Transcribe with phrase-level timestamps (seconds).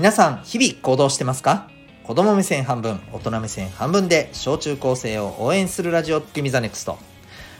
[0.00, 1.68] 皆さん日々行動してますか？
[2.04, 6.96] 子供目線半分大人目線半分で小中高生を応援するラジオ君 the Next。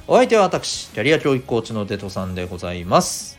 [0.08, 3.38] お相手は私キャリア教育コーチのデトさんでございます。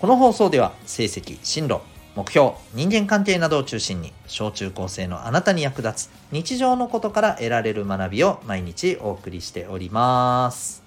[0.00, 1.78] この放送では成績進路
[2.16, 10.82] 目標人間関係などを中心に小中高生のあなたに役立つ日常のことから得られる学びを毎日お送りしております。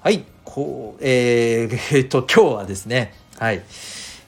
[0.00, 3.62] はいこうえー、えー、 と今日はですねはい。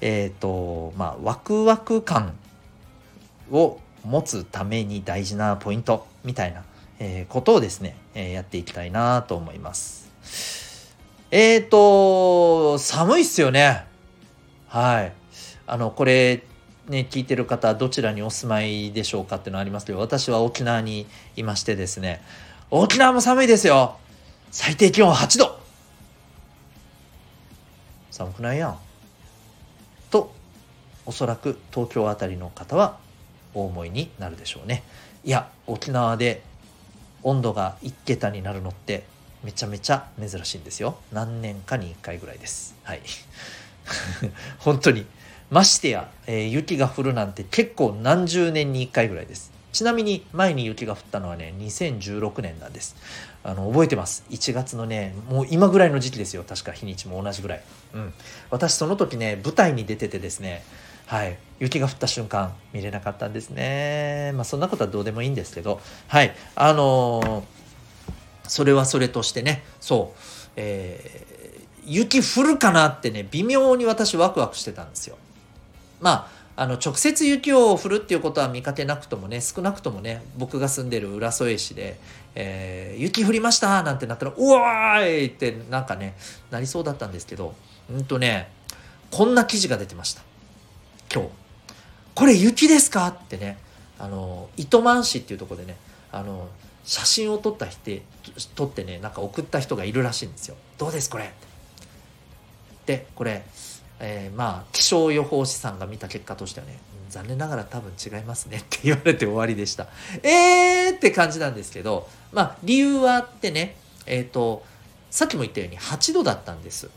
[0.00, 2.34] えっ、ー、とまあワクワク感
[3.50, 6.62] を持つために大事なポイントみたいな、
[6.98, 10.10] えー、ことをですね、えー、やっていきたいなと思います。
[11.30, 13.84] えっ、ー、と寒いっすよね。
[14.68, 15.12] はい。
[15.66, 16.42] あのこれ
[16.88, 22.20] ね聞いてる方どちらにお住まいでしょうかっていうのありますけど私は沖縄にいましてですね
[22.70, 23.96] 沖縄も寒いですよ。
[24.52, 25.60] 最低気温8度。
[28.10, 28.89] 寒くないやん。
[31.10, 32.96] おそらく東京あたりの方は
[33.52, 34.84] お思いになるでしょうね。
[35.24, 36.40] いや沖縄で
[37.24, 39.02] 温度が1桁になるのって
[39.42, 40.98] めちゃめちゃ珍しいんですよ。
[41.12, 42.76] 何年かに1回ぐらいです。
[42.84, 43.00] はい。
[44.60, 45.04] 本当に。
[45.50, 49.50] ましてや、えー、雪が降るなんて結構何十年に1回ぐらいです。
[49.72, 52.94] ちなみに前に雪が降ったのはね2016年なんです。
[53.42, 56.44] あの覚えてます？1月のねもう今ぐらいの時期ですよ。
[56.48, 57.62] 確か日にちも同じぐらい。
[57.94, 58.14] うん。
[58.50, 60.62] 私その時ね舞台に出ててですね
[61.10, 61.36] はい。
[61.58, 64.30] 雪が降った瞬間見れなかったんですね。
[64.36, 65.80] まあそんなことはどうでもいいんですけど。
[66.06, 66.36] はい。
[66.54, 67.42] あのー、
[68.48, 69.64] それはそれとしてね。
[69.80, 70.20] そう。
[70.54, 75.18] えー、雪降るかなってね微妙に私ワクワクしてたんですよ。
[76.00, 81.98] まああの直接雪を降るっていうことは見かけなくともね少なくともね僕が住んでる浦添市で、
[82.36, 86.14] えー、雪降りましたなんてなったらうわーいってなんかね
[86.52, 87.54] なりそうだったんですけど
[87.92, 88.48] うんとね
[89.10, 90.29] こんな記事が出てました。
[92.20, 93.06] これ雪ですか？
[93.08, 93.56] ってね
[93.98, 95.76] あの糸満市っていうとこでね
[96.12, 96.48] あの
[96.84, 98.02] 写真を撮った人
[98.54, 100.56] 撮ってねなんか送った人がいるらしいんですよ。
[100.76, 101.32] どうですこれ？
[102.84, 103.42] でこれ
[104.00, 106.78] えー、まあ気象予報士さんが見た結果としてはね
[107.08, 108.58] 残念ながら多分違いますね。
[108.58, 109.88] って言われて終わりでした。
[110.22, 114.62] えーって感じなんですけどまあ理由はあってねえっ、ー、と
[115.10, 116.90] さっきも言ったように8度だったんです。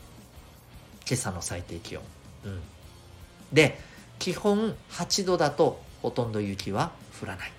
[1.08, 2.02] 今朝の最低気温、
[2.44, 2.60] うん、
[3.52, 3.78] で
[4.18, 7.52] 基本8度だとほとんど雪は降らない。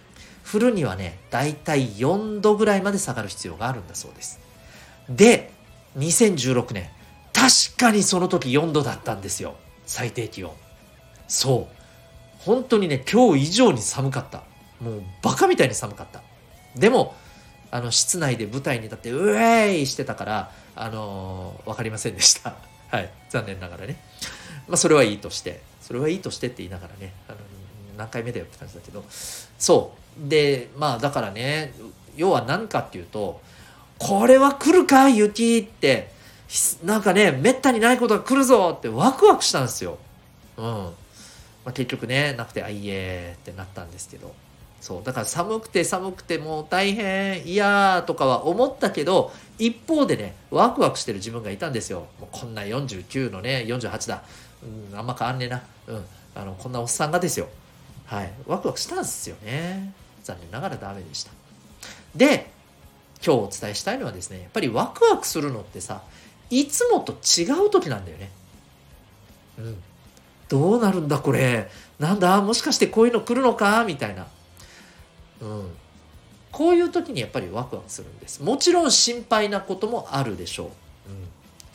[0.51, 4.39] 降るにはねだいたい4度ぐらいまで下がる必要があるんだそうです。
[5.09, 5.51] で
[5.97, 6.89] 2016年
[7.33, 9.55] 確かにその時4度だったんですよ。
[9.85, 10.51] 最低気温。
[11.27, 11.75] そう。
[12.39, 14.43] 本当にね今日以上に寒かった。
[14.79, 16.21] もうバカみたいに寒かった。
[16.75, 17.15] でも
[17.71, 22.55] あの室内で舞台に立ってウェーイしてたからあのー、分かりませんでした。
[22.89, 23.09] はい。
[23.29, 23.97] 残念ながらね。
[24.67, 25.61] まあそれはいいとして。
[25.85, 27.37] それはいいとしてって言いながらねあの
[27.97, 31.73] 何回目だよって感じだけどそうでまあだからね
[32.15, 33.39] 要は何かっていうと
[33.97, 36.15] これは来るか雪って
[36.83, 39.97] なんかね、めったにないことが来るぞってワクワクしたんですよ。
[40.57, 40.65] うん。
[40.65, 40.91] ま
[41.65, 44.33] あ、結局ね、なくて、あ、いえってなったんですけど。
[44.79, 45.03] そう。
[45.03, 52.05] だから寒くて寒くてもう大変、嫌とかは思ったけど、一方でね、ワクワクしてる自分がいたんですよ。
[52.19, 54.23] もうこんな49のね、48だ。
[54.91, 55.63] うん、あんま変わんねえな。
[55.87, 56.05] うん。
[56.35, 57.47] あの、こんなおっさんがですよ。
[58.05, 58.33] はい。
[58.47, 59.93] ワクワクしたんですよね。
[60.23, 61.31] 残念ながらダメでした。
[62.15, 62.51] で、
[63.25, 66.01] 今日お伝えしたいのはですね、やっぱりワクワクするのってさ、
[66.49, 68.31] いつもと違う時なんだよね。
[69.59, 69.83] うん。
[70.47, 71.69] どうなるんだこれ。
[71.97, 73.83] なんだもしかしてこういうの来るのか？
[73.85, 74.27] みたいな。
[75.41, 75.71] うん。
[76.51, 78.43] こういう時にやっぱりワクワクするんです。
[78.43, 80.67] もちろん心配なこともあるでしょう。
[81.09, 81.27] うん、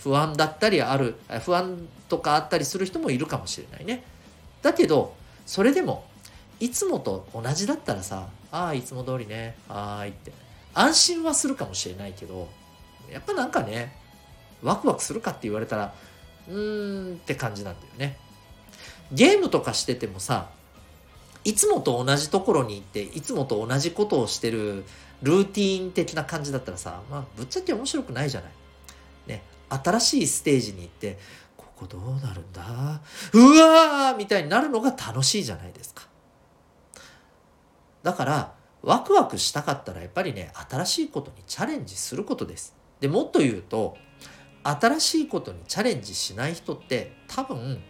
[0.03, 4.03] 不安だったりある、不安とかあったりする人もいるかもしれないね。
[4.62, 5.15] だけど、
[5.47, 6.05] それでも、
[6.59, 10.33] いつもと同じだったらさ、ああ、いつも通りね、はーいって、
[10.75, 12.49] 安心はするかもしれないけど、
[13.10, 13.97] やっぱなんかね、
[14.62, 15.95] ワクワクするかって言われたら、
[16.48, 18.16] うーんって感じなんだよね。
[19.13, 20.48] ゲームとかしててもさ、
[21.45, 24.84] いつもと同じところに行って、いつもと同じことをしてる
[25.22, 28.53] ルーティーン的な感じだったらさ、まあ、ぶっちゃけ面白くないじゃない。
[29.71, 31.19] 新しいステージに行って、
[31.57, 33.01] ここどうなるんだ？
[33.33, 36.07] うわーみたいになるのが楽しいじゃないですか。
[38.03, 42.75] だから、ワクワクしたかったらやっぱりね、新しいことにチャレンジすることです。
[43.01, 43.97] で、もっと言うと、
[44.63, 47.83] 新しいことにチャレンジしない人って多分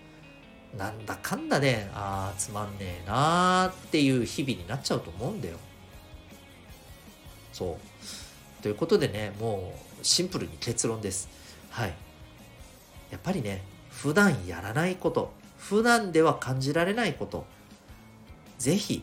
[0.77, 5.57] なんだかんだで、ああつまんねえなーっていう日々になっちゃうと思うんだよ。
[7.53, 7.79] そ
[8.61, 8.63] う。
[8.63, 11.29] ということでねもうシンプルに結論です。
[11.71, 11.95] はい。
[13.11, 17.45] やっぱりね普段やらないこと普段では感じられないこと
[18.59, 19.03] ぜひやっ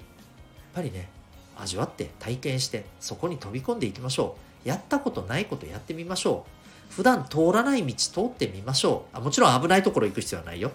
[0.76, 1.10] ぱりね
[1.58, 4.68] 味わって体験してそこに飛び込んでいきましょう。
[4.68, 6.46] やったことないことやってみましょ
[6.92, 6.94] う。
[6.94, 9.18] 普段通らない道通ってみましょう。
[9.18, 10.72] あもちろん危ないところ行く必要はないよ。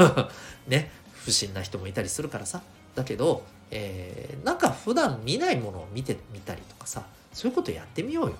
[0.68, 2.62] ね不審な人もいたりするからさ。
[2.98, 8.34] だけど、えー、なんか普段見ないものを見てみたりとかさそういうことやってみようよ、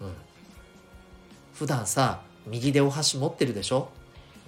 [0.00, 0.14] うん、
[1.54, 3.88] 普段さ右でお箸持ってるでしょ？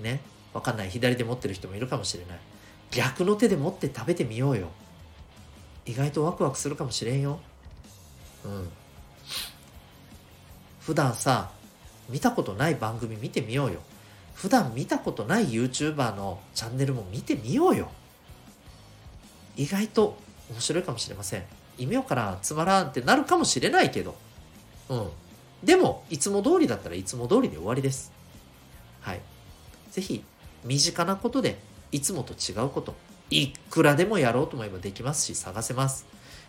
[0.00, 0.20] ね？
[0.52, 0.90] わかんない。
[0.90, 2.38] 左で持ってる人もいるかもしれない。
[2.90, 4.68] 逆の手で持って食べてみようよ。
[5.86, 7.38] 意外とワクワクするかもしれんよ。
[8.44, 8.68] うん。
[10.80, 11.50] 普段さ
[12.08, 13.80] 見たことない番組見てみようよ。
[14.34, 17.88] 普段見たことない YouTuber のチャンネルも見てみようよ。
[19.56, 20.18] 意外と
[20.50, 21.44] 面白いかもしれません。
[21.78, 24.14] 意味わからつまらんってなるかもしれないけど。
[24.88, 25.10] うん。
[25.62, 28.12] でもいつも通りだったらいつも通りで終わりです。
[29.00, 29.20] はい。
[29.90, 30.22] 是非
[30.64, 31.58] 身近なことで
[31.92, 32.94] いつもと違うこと
[33.30, 36.06] いくらでもやろうと思えばできますし探せます、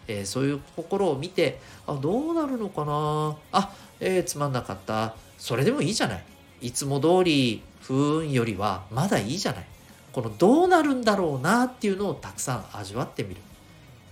[0.07, 3.37] えー、そういうところを見てあどうなるのかな？
[3.51, 5.15] あ、えー、つまんなかった。
[5.37, 6.23] それでもいいじゃない。
[6.61, 9.65] いつも通り不運よりはまだいいじゃない。
[10.11, 13.41] このどうなるんだろうなっていうのをたくさん味わってみる、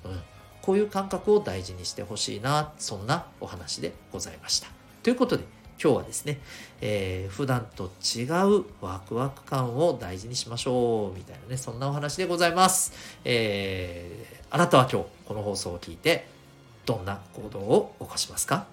[0.03, 0.21] うん、
[0.61, 4.67] こういう感覚を大事にしてほしいなそんなお話でございました。
[5.05, 5.43] ということで
[5.79, 6.39] 今日はですね、
[6.81, 12.91] えー、普段と違うワクワク感を大事にしましょうみたいなねそんなお話でございます、
[13.23, 16.25] えー、あなたは今日この放送を聞いて
[16.87, 18.65] どんな行動を起こしますか？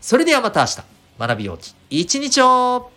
[0.00, 0.82] それではまた明日
[1.18, 2.90] 学びようき一日を